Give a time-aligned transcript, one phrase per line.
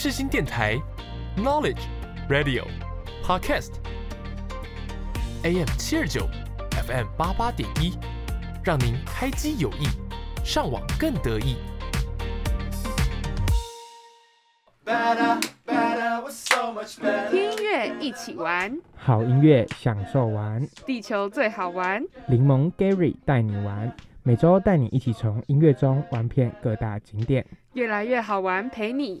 [0.00, 0.80] 世新电台
[1.36, 1.80] ，Knowledge
[2.30, 2.64] Radio
[3.24, 3.72] Podcast
[5.42, 6.20] AM 七二九
[6.70, 7.98] ，FM 八八点一，
[8.62, 9.88] 让您开机有益，
[10.44, 11.56] 上网更得意。
[17.28, 22.00] 听音乐一起玩，好音乐享受玩，地球最好玩。
[22.28, 23.92] 柠檬 Gary 带你玩，
[24.22, 29.20] 每周带你一起从音乐中玩遍各大景点，越来越好玩，陪你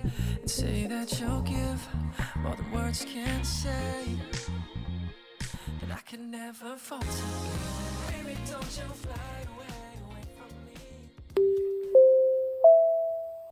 [0.41, 1.87] And say that you'll give
[2.41, 4.17] more than words can say.
[5.81, 7.05] That I can never falter.
[8.09, 9.13] Baby, don't you fly
[9.45, 9.69] away,
[10.01, 10.73] away from me.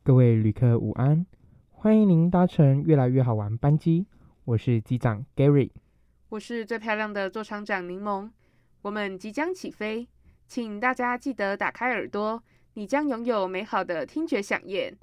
[0.02, 1.24] 各位旅客午安，
[1.70, 4.08] 欢迎您搭乘越来越好玩班机，
[4.44, 5.70] 我是机长 Gary。
[6.30, 8.30] 我是最漂亮的座舱长柠檬，
[8.82, 10.08] 我们即将起飞，
[10.48, 12.42] 请大家记得打开耳朵，
[12.74, 14.96] 你将拥有美好的听觉飨宴。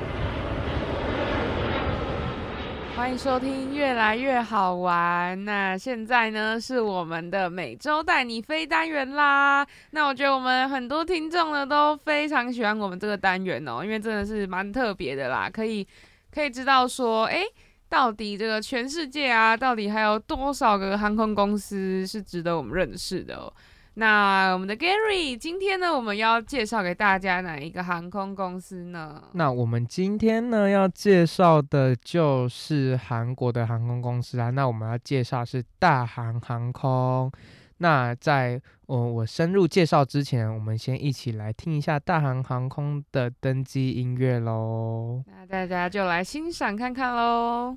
[2.98, 5.38] 欢迎收听《越来越好玩》。
[5.44, 9.66] 那现在呢，是我们的每周带你飞单元啦。
[9.92, 15.88] 那我觉得我们很多听众呢都非常喜欢我们这个单元哦，因为真的是蛮特别的啦，可以
[16.34, 17.44] 可以知道说，诶，
[17.88, 23.54] 到底这个全世界啊，到底还有多少个航空公司是值得我们认识的哦？
[24.00, 29.24] 那我们的 Gary，今天呢，我们要介绍给大家哪一个航空公司呢？
[29.32, 34.52] 那我们今天呢要介绍的就是韩国的航空公司啊。
[34.52, 37.32] 那我们要介绍是大韩航空。
[37.80, 45.24] 那在我、我深入介绍之前，我们先一起来听一下大韩航空的登机音乐喽。
[45.26, 47.76] 那大家就来欣赏看看喽。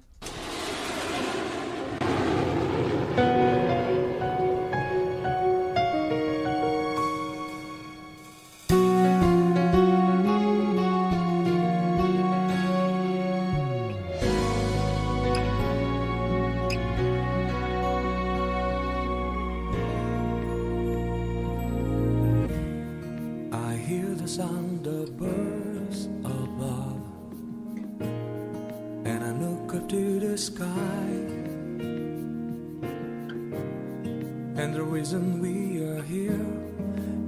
[35.01, 36.45] Reason we are here,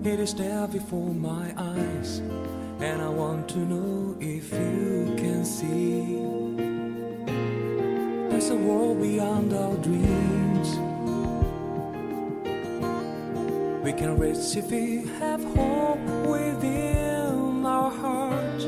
[0.04, 2.18] it is there before my eyes,
[2.80, 6.20] and I want to know if you can see.
[8.28, 10.68] There's a world beyond our dreams.
[13.82, 18.64] We can reach if we have hope within our hearts,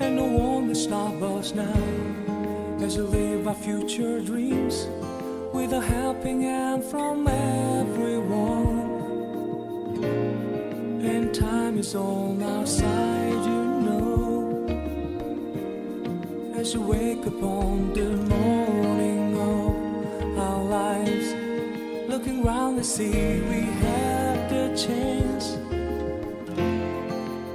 [0.00, 1.82] and no one will stop us now
[2.80, 4.86] as we live our future dreams
[5.70, 8.78] with a helping hand from everyone.
[11.04, 14.66] And time is on our side, you know.
[16.56, 21.34] As we wake up on the morning of our lives,
[22.08, 25.56] looking round to see we have the chance.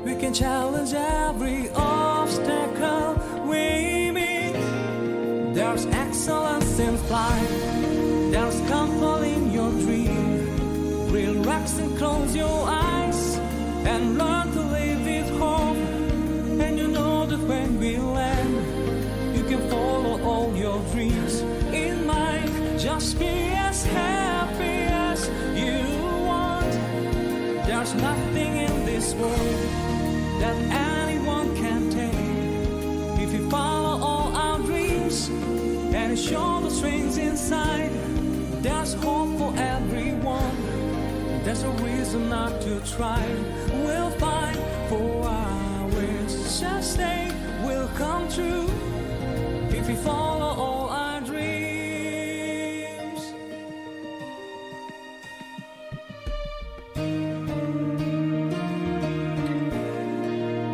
[0.05, 3.94] We can challenge every obstacle we
[11.77, 13.35] And close your eyes
[13.85, 15.75] and learn to live with hope.
[16.63, 21.41] And you know that when we land, you can follow all your dreams
[21.73, 22.79] in mind.
[22.79, 24.77] Just be as happy
[25.09, 25.81] as you
[26.23, 26.71] want.
[27.67, 29.59] There's nothing in this world
[30.39, 30.55] that
[31.03, 33.21] anyone can take.
[33.21, 35.27] If you follow all our dreams
[35.93, 37.84] and show the strength inside,
[41.55, 43.25] There's a reason not to try.
[43.71, 44.57] We'll find
[44.89, 46.59] for our wish.
[46.59, 47.31] Just say
[47.63, 48.69] will come true
[49.69, 51.61] if we follow all our dreams.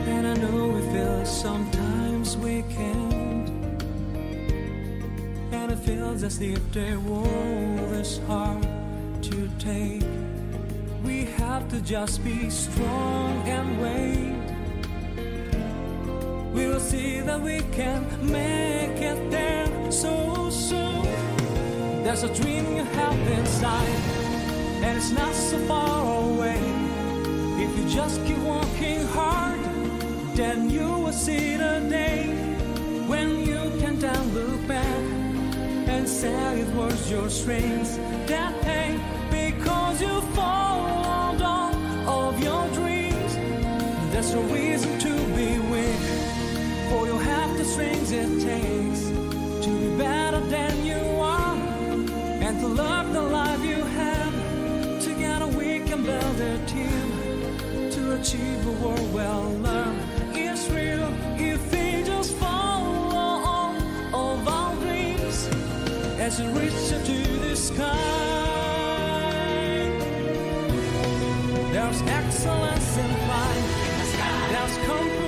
[0.08, 3.50] And I know we feel sometimes we can't.
[5.52, 8.68] And it feels as if the world is hard
[9.22, 10.31] to take.
[11.04, 14.36] We have to just be strong and wait.
[16.54, 21.04] We'll see that we can make it there so soon.
[22.04, 24.00] There's a dream you have inside,
[24.84, 26.62] and it's not so far away.
[27.64, 29.60] If you just keep working hard,
[30.36, 32.28] then you will see the day
[33.08, 35.04] when you can then look back
[35.88, 38.61] and say it was your strength that
[44.32, 46.04] There's no reason to be weak,
[46.90, 49.10] for you have the strength it takes
[49.66, 51.58] to be better than you are
[52.40, 54.34] and to love the life you have.
[55.04, 60.00] Together we can build a team to achieve a world well learned.
[60.34, 63.76] It's real if we just follow all
[64.14, 65.50] of our dreams
[66.22, 67.92] as we reach to the sky.
[71.74, 73.61] There's excellence in flight
[74.62, 75.21] past come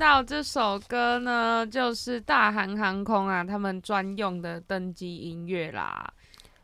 [0.00, 6.10] 到这首歌呢，就是大韩航空啊，他们专用的登机音乐啦。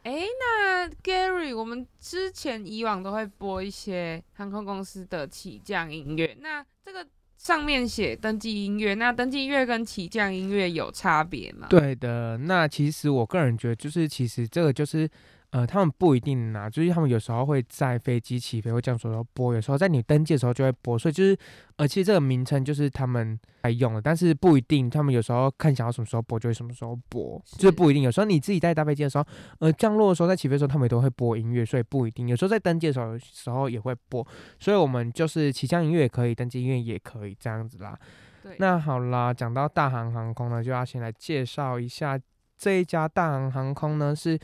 [0.05, 7.07] 诶，那 Gary，我们之前以往都会播一些航空公司的起降音乐，那这个
[7.37, 15.07] 上面写登机音乐，那登机音乐跟起降音乐有差别吗？，对的，那其实我个人觉得，就是其实这个就是，
[15.51, 21.39] 呃，他们不一定拿，就是他们有时候会在飞机起飞或降落时候播，有时候在你登记的时候就会播，所以就是，
[21.77, 28.03] 呃，其实这个名称就是他们来用的，但是不一定，他们有时候看想要什么时候播就会什么时候播，就是是不一定。
[28.03, 29.25] 有时候你自己在搭飞机的时候，
[29.61, 32.29] 呃，降落的时候，在起飞的时候，他们也都会播音乐，所以不一定。
[32.29, 34.27] 有时候在登机的时候时候也会播，
[34.59, 37.99] 所以我们就是起降音乐也可以，登机音乐也可以这样子啦。
[38.43, 42.19] 对，那好啦，讲到大韩航空呢，就要先来介绍一下
[42.57, 44.39] 这一家大韩航空呢，是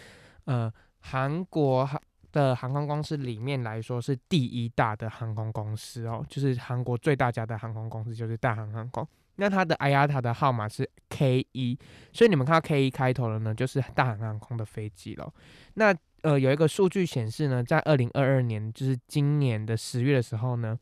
[0.45, 0.73] 呃
[1.03, 1.89] 韩国
[2.33, 9.07] 的航空公司里面来说是第一大的航空公司哦，就是韩国最大家的航空公司就是大韩航空。
[9.37, 11.79] 那它的 IATA 的号码是 K 一，
[12.13, 15.33] 所以你们看到 K 一开头的呢，就是大韩航空的飞机了。
[15.75, 20.79] 那呃有一个数据显示呢，在二零二二年，就是今年的十月的时候呢，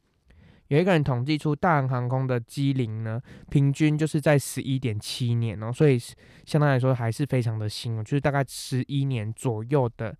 [0.70, 3.20] 有一个人统计出大韩航空的机龄呢，
[3.50, 5.99] 平均就是在十一点七年哦，所以
[6.46, 10.17] 相对来说还是非常的新哦，就是大概十一年左右的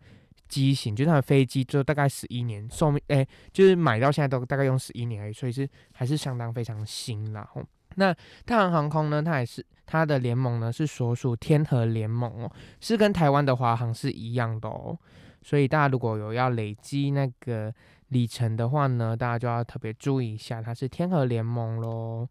[0.49, 7.49] 机型，就是它的飞机就大概十一年寿命，哎、就是买到现在都大概用十一年而已，所以是还是相当非常新啦。
[7.53, 7.63] 吼，
[7.95, 8.13] 那
[8.45, 14.99] 大韩航空呢，它也是它的联盟呢是所属天河联盟哦，是跟台湾的华航是一样的哦，
[15.43, 17.73] 所以大家如果有要累积那个
[18.11, 22.29] 里程的话呢，大家就要特别注意一下，它是天河联盟喽。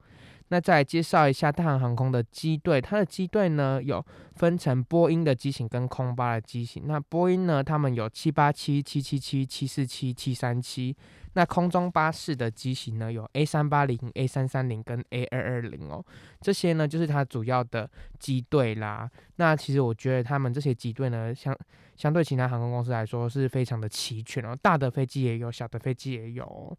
[0.49, 6.83] 那再介绍一下大韩航空的机队，它的机队呢有分成波音的机型跟空巴的机型。
[6.85, 10.95] 那波音呢，他们有七八七、七七七、七四七、七三七。
[11.33, 16.03] 那空中巴士的机型呢有 A 三八零、A 三三零跟 A 二二零哦，
[16.41, 17.87] 这些呢就是它主要的
[18.17, 19.09] 机队啦。
[19.35, 21.55] 那其实我觉得他们这些机队呢，相
[21.95, 26.77] 相对其他航空公司来说是非常的齐全哦，大的飞机也有，小的飞机也有、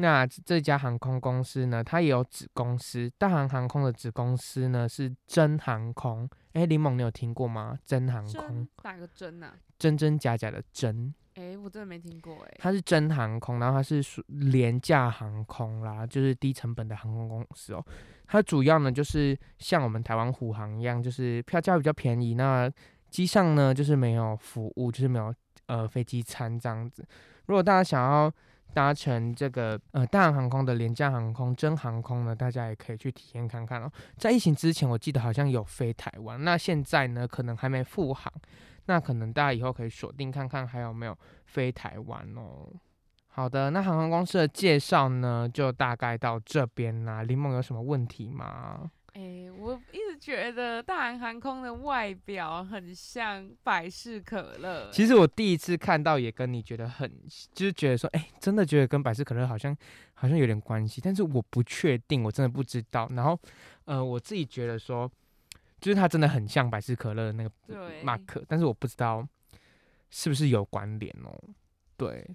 [0.00, 6.28] 那这这家航空公司呢，它也有子公司，大韩航空的子公司呢是真航空。
[6.52, 7.78] 哎，林猛，你有听过吗？
[7.84, 12.56] 真航空真，打个真呐、真真假假的真，诶，我真的没听过诶。
[12.58, 17.84] 它是真航空，然后它是属廉价航空啦，就是低成本的航空公司哦。
[18.26, 22.68] 它主要呢就是像我们台湾虎航一样，就是票价比较便宜，那
[23.10, 25.32] 机上呢就是没有服务，就是没有
[25.66, 27.06] 呃飞机餐这样子。
[27.46, 28.32] 如果大家想要
[28.72, 33.90] 搭乘这个呃大韩航空的廉价航空真航空呢，大家也可以去体验看看哦。
[34.16, 38.32] 在疫情之前，我记得好像有飞台湾，那现在呢可能还没复航，
[38.86, 42.68] 那可能大家以后可以锁定看看还有没有飞台湾哦。
[43.32, 47.22] 好的，那航空公司的介绍呢，就大概到这边啦。
[47.22, 48.90] 林梦有什么问题吗？
[49.12, 57.10] 哎、我一直觉得大韩航空的外表很像百事可乐、其实我第一次看到也跟你觉得很，
[57.52, 59.76] 就是觉得说，哎、真的觉得跟百事可乐好像
[60.14, 63.08] 好像有点关系，但是我不确定，我真的不知道。
[63.10, 63.38] 然后，
[63.84, 65.10] 呃，我自己觉得说，
[65.80, 69.26] 就是它真的很像百事可乐的那个对马克，但是我不知道
[70.10, 71.36] 是不是有关联哦。
[71.96, 72.26] 对，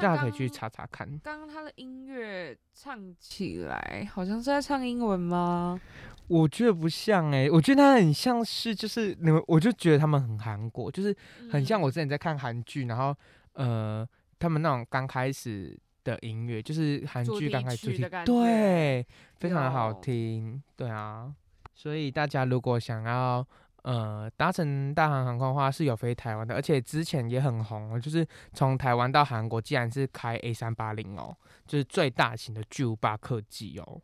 [0.00, 1.08] 大家可以去查查看。
[1.22, 5.80] 刚刚他的音乐唱起来，好像是在唱英文吗？
[6.28, 11.14] 我觉得不像哎、我觉得他很像是就是你们，我就觉得他们很韩国，就是
[11.50, 13.14] 很像嗯我之前在看韩剧，然后
[13.54, 21.30] 呃，他们那种刚开始的音乐，就是韩剧刚开始主题曲的感觉对，非常的好听，对啊，
[21.74, 23.46] 所以大家如果想要
[23.82, 31.36] 呃搭乘大韩航空的话，是有飞台湾的，而且之前也很红哦，就是从台湾到韩国，既然是开 A 三八零哦，
[31.66, 34.00] 就是最大型的巨无霸客机哦，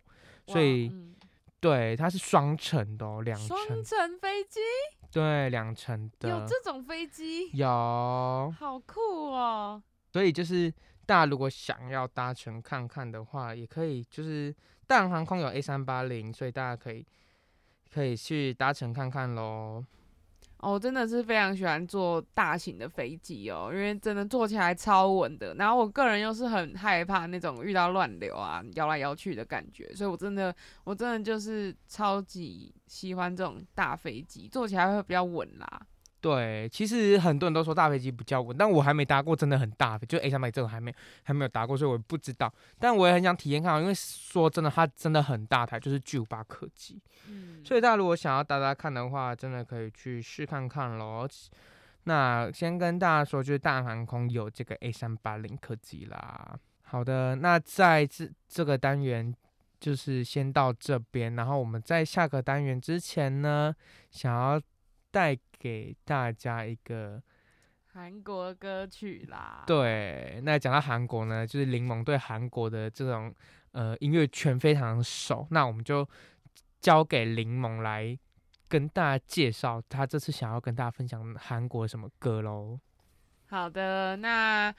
[0.47, 1.15] 所以嗯。
[1.61, 4.61] 对，它是双层的哦，两双层，层飞机？
[5.11, 7.67] 对，两层的有的，这种飞机，有，
[8.57, 9.83] 好酷哦！
[10.13, 10.73] 所以就是
[11.05, 14.55] 大家如果想要搭乘看看的话，也可以，就是
[14.87, 17.05] 大韩航空有 A 三八零，所以大家可以
[17.92, 19.85] 可以去搭乘看看喽。
[20.61, 25.54] 哦，真的是非常喜欢坐大型的飞机哦，因为真的坐起来超稳的。
[25.54, 30.52] 然后我个人又是很害怕那种遇到乱流啊、摇来摇去的感觉，所以我真的
[30.83, 35.80] 我真的就是超级喜欢这种大飞机，坐起来会比较稳啦。
[36.21, 42.53] 对，其实很多人都说大飞机比较稳，但我还没搭过真的很大飞，就 A 三百这种还没还没有搭过，所以我不知道。
[42.79, 47.01] 但我也很想体验看看，因为说真的，它真的很大台，就是巨无霸客机。
[47.29, 51.29] 嗯，所以大家如果想要搭搭看的话，真的可以去试看看喽。
[52.05, 56.59] 那先跟大家说，就是大航空有这个 A 三八零客机啦。
[56.83, 59.33] 好的，那在这这个单元
[59.79, 63.75] 就是先到这边，然后我们在下个单元之前呢，
[64.11, 64.61] 想要
[65.11, 67.23] 带给大家一个
[67.93, 73.35] 韩国歌曲啦。，对，那讲到韩国呢，就是柠檬对韩国的这种
[73.73, 76.09] 呃音乐圈非常熟，那我们就
[76.81, 78.17] 交给柠檬来
[78.69, 82.79] 跟大家介绍他这次想要跟大家分享韩国什么歌喽。
[83.47, 84.73] 好的，那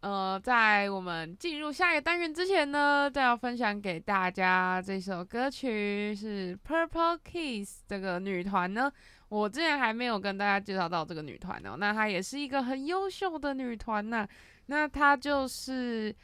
[0.00, 8.92] 呃，在我们进入下一个单元之前呢，再要分享给大家这首歌曲是 Purple Kiss 这个女团呢。
[9.28, 14.26] 我之前还没有跟大家介绍到这个女团哦，那她也是一个很优秀的女团呐、
[14.66, 16.14] 那她就是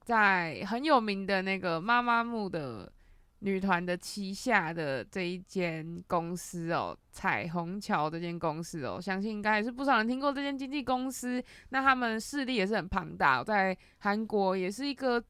[0.00, 2.92] 在很有名的那个妈妈木的
[3.40, 11.42] 女团的旗下的这一间公司哦，彩虹桥这间公司哦，相信应该也是不少人听过这间经纪公司。
[11.70, 15.20] 那他们势力也是很庞大，在韩国也是一个，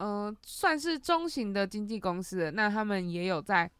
[0.00, 2.50] 嗯、算是中型的经纪公司。
[2.50, 3.70] 那他们也有在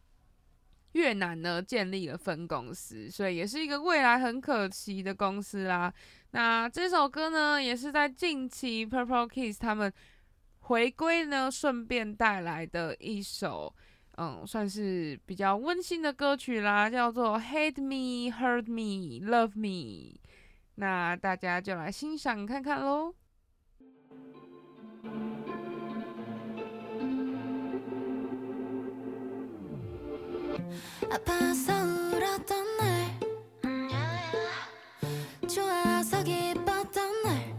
[0.92, 5.92] 越南呢建立了分公司，所以也是一个未来很可期的公司啦。
[6.32, 9.92] 那这首歌呢，也是在近期 Purple Kiss 他们
[10.60, 13.74] 回归呢，顺便带来的一首。
[14.16, 20.12] 嗯，算是比较温馨的歌曲啦，叫做《Hate Me, Hurt Me, Love Me》。
[20.74, 23.14] 那大家就来欣赏看看喽。
[31.10, 33.20] 아파서 울었던 날.
[35.48, 37.54] 좋아서 기뻤던 날.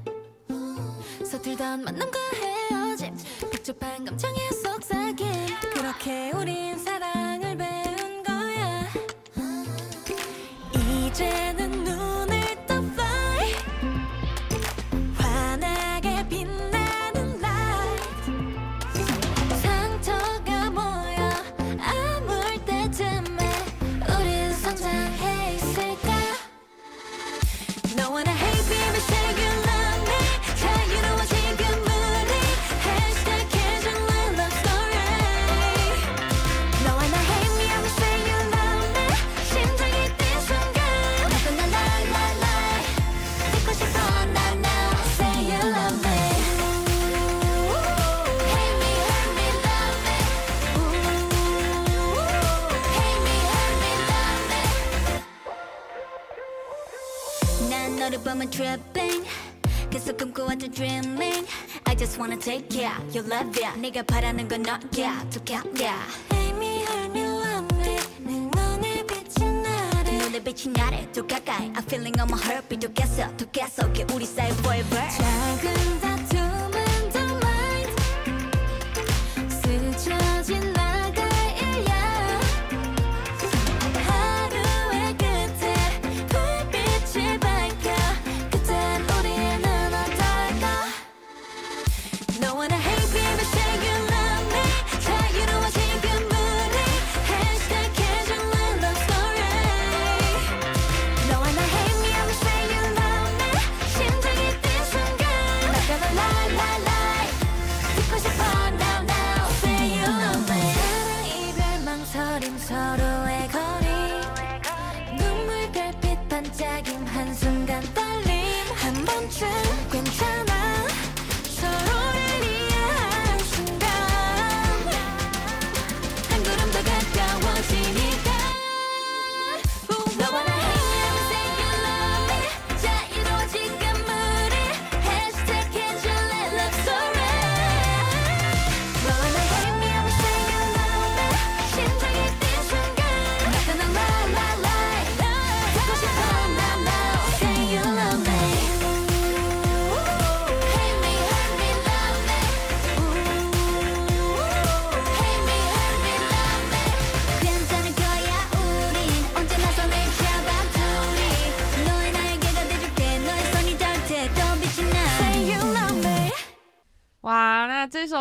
[1.26, 3.16] 서툴던 만남과 헤어짐.
[3.52, 5.28] 복잡한 감정에 속삭임.
[5.74, 6.71] 그렇게 우린
[58.51, 59.25] tripping
[59.89, 61.47] 계속 꿈꿔왔던 dreaming
[61.85, 65.41] I just wanna take care your love yeah 네가 바라는 건 너야 또
[65.79, 66.03] yeah
[66.33, 71.73] Hate me hurt me love me 내 눈에 비친 나를 눈에 비친 나를 또 가까이
[71.73, 76.00] I'm feeling on my heartbeat 또 계속 또 계속해 우리 사이 forever 작은 다툼은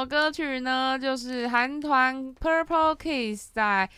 [0.04, 3.88] 歌曲呢，就是韩团 Purple Kiss 在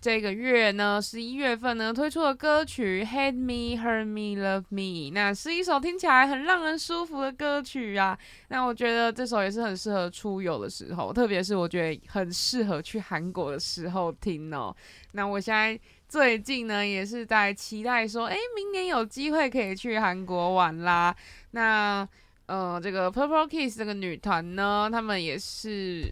[0.00, 8.16] 这个月呢，十一月份呢推出的歌曲《Hate Me, Hurt Me, Love Me》，那是一首听起来很让人舒服的歌曲啊。
[8.46, 14.74] 那我觉得这首也是很适合出游的时候，特别是我觉得很适合去韩国的时候听哦。
[15.12, 15.78] 那我现在
[16.08, 21.12] 最近呢，也是在期待说，诶，明年有机会可以去韩国玩啦。
[21.50, 22.08] 那
[22.48, 26.10] 呃，这个 Purple Kiss 这个女团呢，他们也是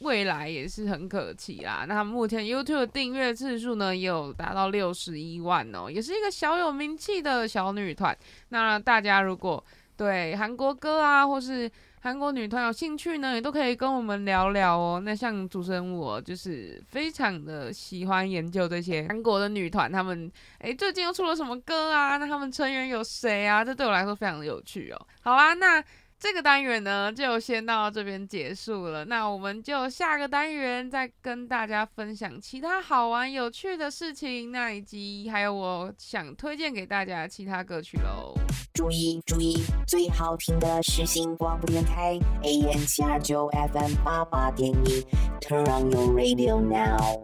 [0.00, 1.84] 未来也是很可期啦。
[1.86, 8.16] 那他们目前 YouTube 订阅次数呢，也有达到六十一万哦，也是一个小有名气的小女团。
[8.48, 9.62] 那大家如果
[9.96, 11.70] 对韩国歌啊，或是
[12.04, 15.00] 韩国女团有兴趣呢，也都可以跟我们聊聊哦。
[15.02, 22.18] 那像主持人我就是非常的喜欢研究这些韩国的女团，她们诶最近又出了什么歌啊？
[22.18, 23.64] 那他们成员有谁啊？
[23.64, 25.06] 这对我来说非常的有趣哦。
[25.22, 25.82] 好啊，那
[26.24, 29.04] 这个单元呢就先到这边结束了。
[29.04, 38.32] 那我们就下个单元再跟大家分享其他好玩有趣的事情，那以及还有我想推荐给大家其他歌曲喽。
[38.72, 45.06] 注意注意，最好听的是新广播电台 AM 七二九 FM 八八点一
[45.42, 47.22] ，Turn on your radio now。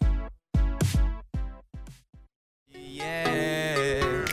[2.70, 4.26] Yeah.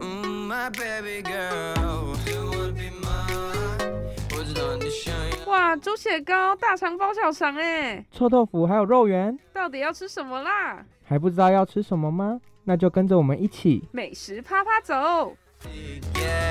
[0.00, 1.73] Mm, my baby girl,
[5.74, 10.86] 哇，猪血糕、大肠包小肠哎，臭豆腐还有肉圆，到底要吃什么啦？
[11.02, 12.40] 还不知道要吃什么吗？
[12.62, 15.36] 那就跟着我们一起美食啪啪走。
[15.64, 16.43] Yeah.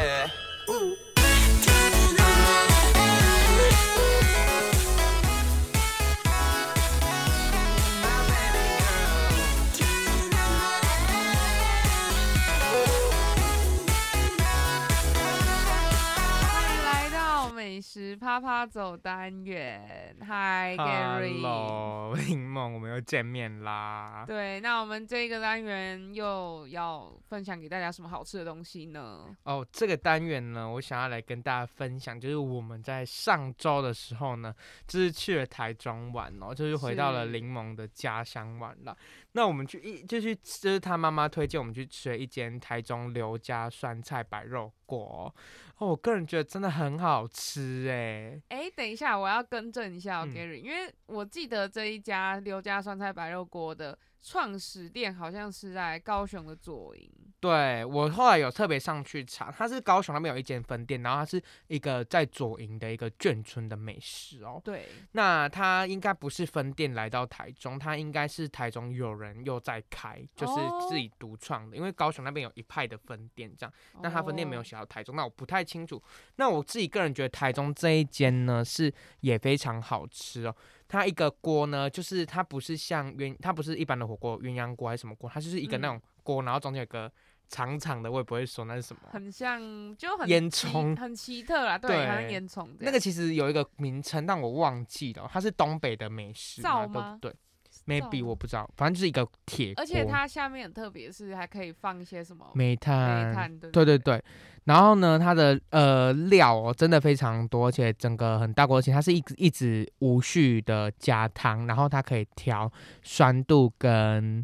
[17.93, 21.41] 到美食啪啪走单元，Hi Gary。
[21.41, 24.23] Hello， 柠檬，我们又见面啦。
[24.25, 29.25] 对，那我们这个单元又要分享给大家什么好吃的东西呢？
[29.43, 34.53] 哦，这个单元呢，我想要来跟大家分享，就是我们在上周的时候呢，
[34.87, 38.97] 就是去了台中玩哦，就是回到了是柠檬的家乡玩了。
[39.33, 45.33] 那我们去一就去，就是他妈妈推荐我们去吃了一间台中刘家酸菜白肉锅哦，
[45.79, 48.39] 哦我个人觉得真的很好吃哎。
[48.49, 57.09] 哎，等一下，我要更正一下、哦嗯 Gary，因为我记得这一家刘家酸菜白肉锅的创始店好像是在高雄的左营。
[57.43, 64.61] 对我后来有特别上去查，它是高雄那边有一间分店，然后它是一个在左营的一个眷村的美食哦。
[64.63, 71.75] 对，那它应该不是分店来到台中，它应该是台中有人又在开，就是自哦己独创的。
[71.75, 76.01] 因为高雄那边有一派的分店这样，那它分店没有哦写到台中，那我不太清楚。
[76.37, 80.55] 那我自己个人觉得台中这一间呢是也非常好吃哦。
[80.87, 87.11] 它一个锅呢，就是它不是像鸳，它不是一般的火锅鸳鸯锅还是什么锅，它就是一个那嗯种锅，然后中间有个
[87.53, 89.01] 长长的，我也不会说那是什么。
[89.11, 89.61] 很像，
[89.95, 92.67] 就很烟囱很奇特啦， 对，好像烟囱。
[92.79, 97.37] 那个其实有一个名称，但我忘记了，它是东北的美食嘛，对不对灶
[97.85, 104.23] ？maybe 我不知道，反正就是一个铁锅，而且它下面很特别，是还可以放一些什么煤炭，煤炭，对对对对对。
[104.63, 112.71] 然后呢，它的呃料哦真的非常多，而且整个很大锅，而且它是一直一直无序的加汤，然后它可以调
[113.03, 114.43] 酸度跟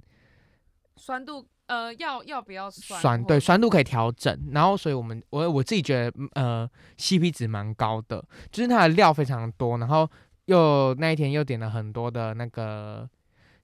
[0.97, 2.99] 酸度，呃，要要不要酸？
[2.99, 4.37] 酸，对酸度可以调整。
[4.51, 10.09] 然后所以我们我我自己觉得嗯呃 CP 值蛮高的，就是它的料非常多，然后
[10.45, 13.07] 又那一天又点了很多的那个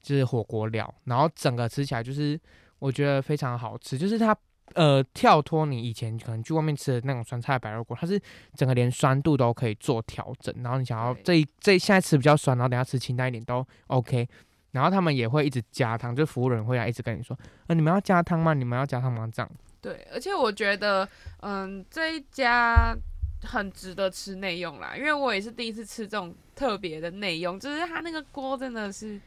[0.02, 2.40] 就是火锅料，然后整个吃起来就是
[2.80, 4.36] 我觉得非常好吃，就是它。
[4.74, 8.20] 呃，跳脱你以前可能去外面吃的那种酸菜白肉锅，它是
[8.56, 14.28] 整个连酸度都可以做调整，然后你想要这一这现在吃比较酸，然后等下吃清淡一点都 OK。
[14.76, 18.54] 然后他们也会一直加汤，就服务人会来一直跟你说，呃，你们要加汤吗？
[18.54, 19.26] 你们要加汤吗？
[19.34, 19.50] 这样。
[19.80, 21.08] 对，而且我觉得，
[21.40, 22.94] 嗯，这一家
[23.42, 29.18] 很值得吃内用啦，因为我也是第一次吃这种特别的内用，就是它那个锅真的是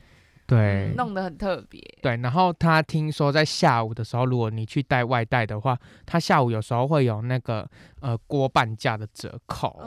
[0.48, 1.80] 对嗯弄得很特别。
[2.00, 7.68] 对，然后他听说在下午的时候，如果你去带外带的话，他下午有时候会有那个
[8.00, 9.78] 呃锅半价的折扣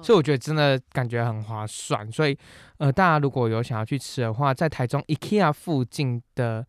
[0.00, 2.10] 所以我觉得真的感觉很划算。
[2.12, 2.38] 所以
[2.78, 6.64] 呃，大家如果有想要去吃的话，在台中 IKEA 附近的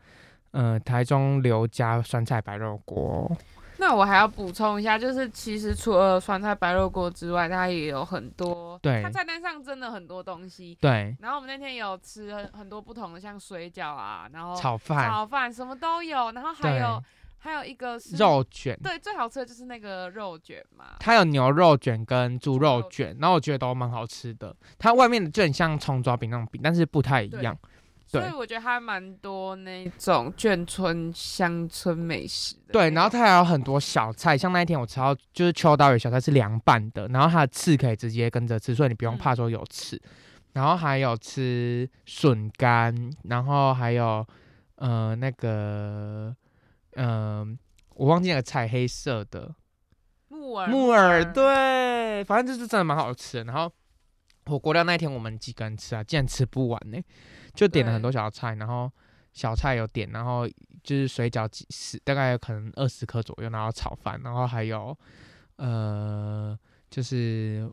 [0.52, 3.32] 呃台中刘家酸菜白肉锅，
[3.80, 10.78] 那我还要补充一下，就是其实除了酸菜白肉锅之外，它也有很多，对它菜单上真的很多东西。
[10.82, 17.02] 对，然后我们那天有吃很很多不同的，像水饺啊，然后炒饭、炒饭什么都有，然后还有
[17.38, 18.78] 还有一个是肉卷。
[18.82, 20.96] 对，最好吃的就是那个肉卷嘛。
[21.00, 24.56] 它有牛肉卷跟猪肉猪肉卷，然后我觉得都蛮好吃的。
[24.80, 27.56] 它外面的就很像葱抓饼那种饼，但是不太一样。
[28.08, 32.74] 所以我觉得还蛮多那种眷村乡村美食的。
[32.74, 40.02] 对，然后它还有很多小菜，像那一天我吃到就是秋刀鱼小菜是凉拌的，然后它的刺可以直接跟着吃，所以你不用嗯怕说有刺。
[40.54, 44.26] 然后还有吃笋干，然后还有
[44.76, 46.36] 呃那个
[46.94, 47.46] 呃
[47.94, 49.54] 我忘记那个菜黑色的
[50.30, 53.44] 木耳木耳，，对，反正就是真的蛮好吃的。
[53.44, 53.72] 然后
[54.48, 57.00] 火锅料那一天我们几个人吃啊，竟然吃不完呢、
[57.54, 58.92] 就点了很多小菜，然后
[59.34, 60.48] 小菜有点，然后
[60.84, 64.98] 就是水饺几十，大概可能二十颗左右，然后炒饭，然后还有
[65.58, 66.58] 呃
[66.90, 67.72] 就是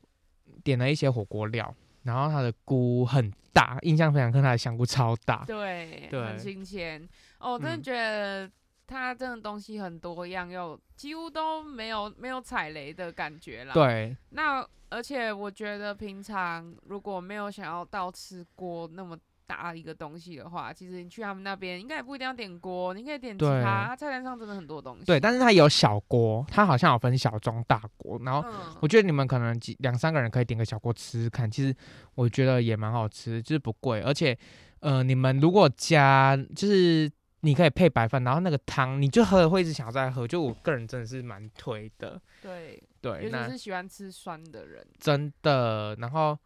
[0.62, 5.44] 点了一些火锅料，然后它的菇很大，印象非常深，它的香菇超大。
[5.46, 7.08] 对，对很新鲜。
[7.38, 8.50] 哦，我真的嗯觉得
[8.86, 19.18] 它真的东西很多样，又几乎都没有没有踩雷的感觉啦。，对那而且我觉得平常如果没有想要到吃锅那么。
[19.46, 25.04] 大一个东西的话，其实你去他们那边应该也不一定要点锅，你可以点其他，它菜单上真的很多东西。
[25.04, 31.76] 对，但是它有小锅，它好像有分小、中、大锅，然后嗯，我觉得你们可能几两三个人可以点个小锅吃吃看，其实
[32.14, 34.34] 我觉得也蛮好吃，就是不贵，而且
[34.80, 37.12] 呃，你们如果加就是
[37.44, 44.84] 你可以配白饭，然后那个汤你就喝了会一直想要再喝，就我个人真的是蛮推的，对，对，尤那其是喜欢吃酸的人。
[44.98, 46.36] 真的，然后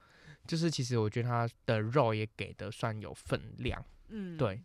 [0.46, 4.60] 就是其实我觉得它的肉也给的算有分量，嗯，对，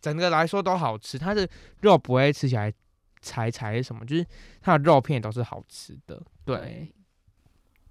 [0.00, 1.48] 整个来说都好吃，它的
[1.80, 2.72] 肉不会吃起来
[3.22, 4.26] 柴柴什么，就是
[4.60, 6.92] 它的肉片都是好吃的，对。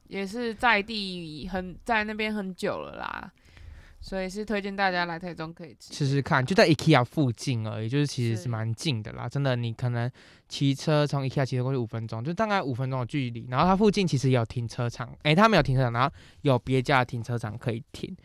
[0.10, 3.30] 也是在地很在那边很久了啦，
[4.08, 5.94] 所以是推荐大家来台中可以吃。
[5.94, 9.28] 试试看，就在 IKEA 附近而已，就是其实是是蛮近的啦。
[9.28, 10.10] 真的，你可能
[10.48, 13.46] 骑车从 IKEA 骑车过去五分钟，就大概五分钟的距离。
[13.50, 16.10] 然后它附近其实有停车场，诶，它没有停车场，然后
[16.44, 18.16] 有别家的停车场可以停，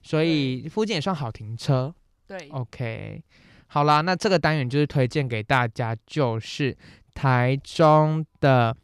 [0.00, 1.92] 所以附近也算好停车。
[2.24, 3.20] 对，OK，
[3.66, 6.76] 好啦，那这个单元就是推荐给大家，就是
[7.14, 8.76] 台中的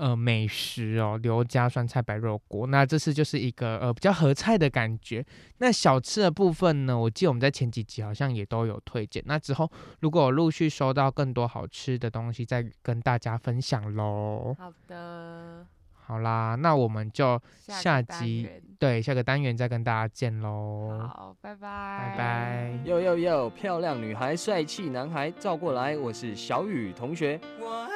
[0.00, 2.66] 呃美食哦，刘家酸菜白肉锅。
[2.66, 5.22] 那这次就是一个呃比较合菜的感觉。
[5.58, 9.22] 那小吃的部分呢，我记得我们在前几集好像也都有推荐。
[9.26, 14.56] 那之后如果我陆续收到更多好吃的东西，再跟大家分享喽。
[14.58, 15.66] 好的，
[16.06, 20.98] 好啦，那我们就下集元对下个单元再跟大家见喽。
[20.98, 27.38] 好，拜拜，拜拜哟哟哟，漂亮女孩，帅气男孩，照过来，我是小雨同学。
[27.60, 27.86] 我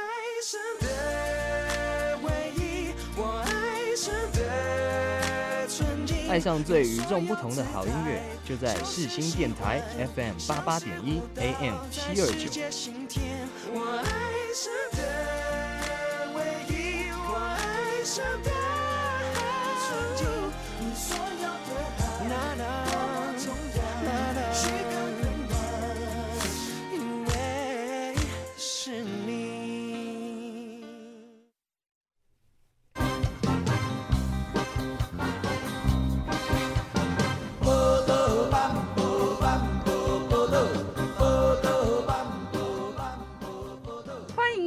[6.34, 9.80] 爱上最与众不同的好音乐，就在四新电台
[10.16, 12.50] FM 八八点一 AM 七二九。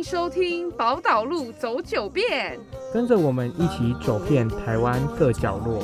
[0.10, 2.58] 收听宝岛路走九遍。
[2.94, 5.84] 跟着我们一起走遍台湾各角落。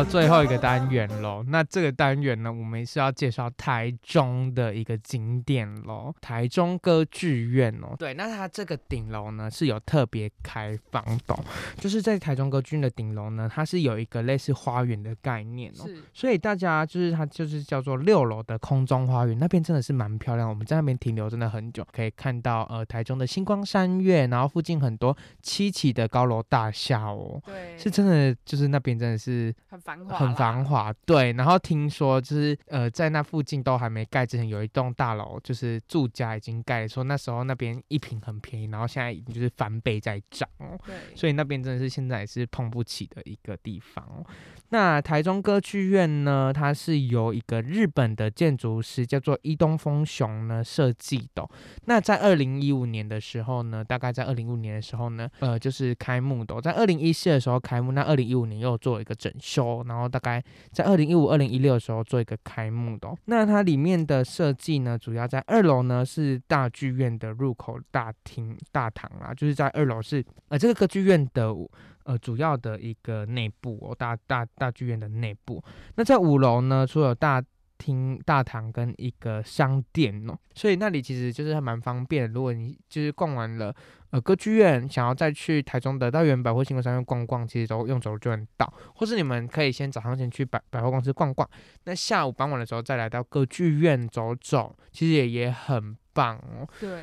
[0.00, 1.44] 到最后一个单元喽。
[1.46, 7.94] 那这个单元呢，我们是要介绍台中的一个景点喽，台中歌剧院哦。
[7.98, 11.44] 对，那它这个顶楼呢是有特别开放的哦，
[11.76, 15.84] 就是在台中歌剧院的顶楼呢，它是有一个类似花园的概念哦。
[15.86, 20.48] 是所以大家就是它就是叫做六楼的空中花园，那边真的是蛮漂亮。
[20.48, 27.38] 我们在那边停留真的很久，可以看到呃台中的星光山月，然后附近很多七起的高楼大厦哦。
[27.44, 30.64] 对，是真的，就是那边真的是很繁华，很繁。
[30.64, 31.32] 华，对。
[31.32, 40.78] 然后听说就是呃，在那附近都还没盖之前，有一栋大楼就是住家已经盖了，说那时候那边一平很便宜，然后现在已经就是翻倍在涨哦。
[40.86, 44.24] 对，所以那边真的是现在也是碰不起的一个地方哦。
[44.72, 51.50] 那台中歌剧院呢，它是由一个日本的建筑师叫做伊东丰雄呢设计的哦、
[51.86, 71.54] 那在二零一五年的时候呢，大概在二零一五年的时候呢，呃，就是开幕的哦、在二零一四的时候开幕，那二零一五年又做了一个整修，然后大概在二零一五、二零一六的时候做一个开幕的哦、那它里面的设计呢，主要在二楼呢是大剧院的入口大厅大堂啦，就是在二楼是呃这个歌剧院的
[72.04, 75.62] 呃主要的一个内部哦，大大大剧院的内部。
[75.96, 77.42] 那在五楼呢，除了大
[77.80, 82.30] 厅、大堂跟一个商店哦，所以那里其实就是还蛮方便。
[82.30, 83.74] 如果你就是逛完了
[84.10, 88.70] 呃歌剧院，想要再去台中的大圆百或星光三院逛逛，其实都用走路就能到。
[88.94, 91.48] 或是你们可以先早上先去百百货公司逛逛，
[91.84, 96.68] 那下午傍晚的时候再来到歌剧院走走，其实也也很棒哦。
[96.78, 97.02] 对，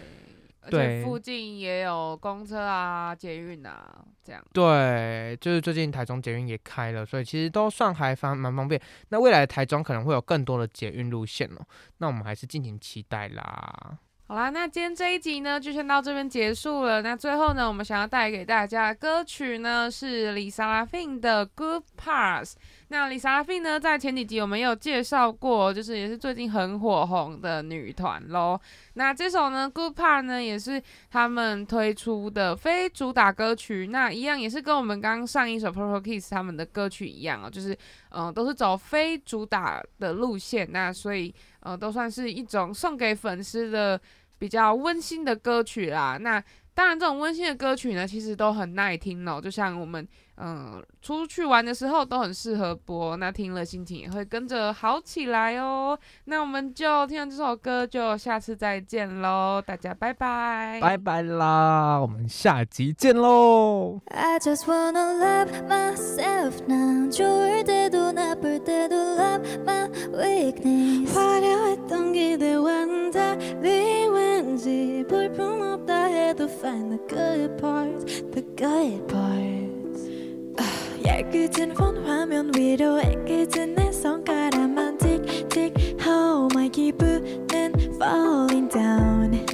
[0.67, 4.43] 而对且附近也有公车啊、捷运啊，这样。
[4.53, 8.79] 对，就是最近台中捷运也开了，所以其实都算还方蛮方便。
[9.09, 11.65] 那未来台中可能会有更多的捷运路线哦，
[11.97, 13.97] 那我们还是敬请期待啦。
[14.27, 17.01] 好啦，那今天这一集呢，就先到这边结束了。
[17.01, 22.51] 那最后呢，我们想要带给大家的歌曲呢，是李莎拉 Fin 的《Good Parts》。
[22.89, 28.57] 那李莎拉 Fin 呢，在前几集我们有介绍过，就是也是最近很火红的女团喽。
[28.93, 33.87] 那这首呢，《Good Part》呢，也是他们推出的非主打歌曲。
[33.87, 37.77] 那一样也是跟我们刚刚上一首 Purple Kiss 他们的歌曲一样哦，就是
[38.11, 40.71] 嗯、都是走非主打的路线。
[40.71, 43.99] 那所以呃，都算是一种送给粉丝的
[44.39, 46.17] 比较温馨的歌曲啦。
[46.17, 46.41] 那
[46.76, 49.38] 当然，这种温馨的歌曲呢，其实都很耐听哦。
[49.38, 55.98] 就像我们嗯、呃出去玩的时候都很适合播，那听了心情也会跟着好起来哦。
[56.24, 64.00] 那我们就听完这首歌，就下次再见喽，大家拜拜，拜拜啦，我们下集见喽。
[64.06, 73.10] I just wanna love myself 난 좋을 때도 나쁠 때도 love my weakness 화려했던 기대와는
[73.10, 75.75] 달리 왠지 볼품
[76.16, 80.08] 없다 해도 find the good parts the good parts
[80.56, 80.62] 아,
[81.04, 89.44] 얇게진 폰 화면 위로 애꿎은 내 손가락만 틱틱 how my 기분은 falling down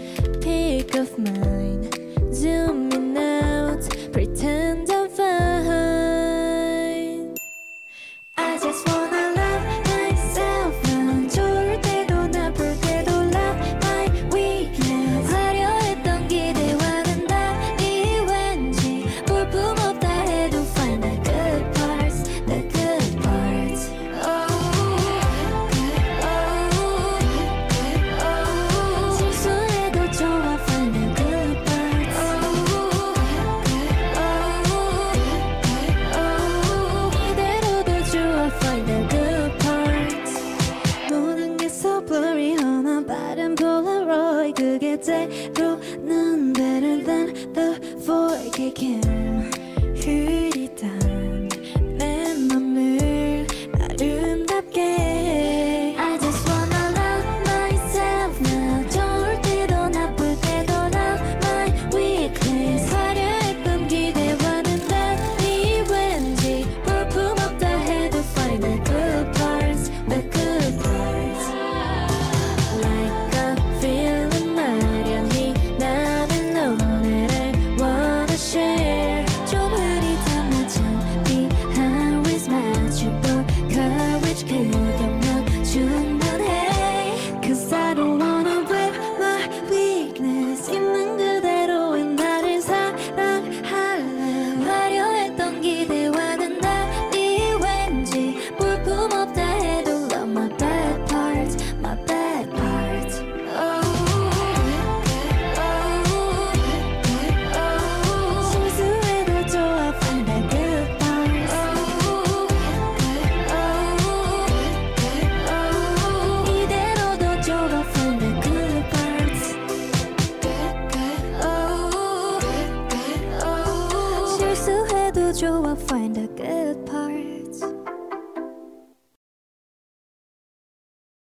[0.40, 1.90] pick of mine
[2.32, 5.74] zoom in out pretend I'm fine
[8.36, 9.01] I just wanna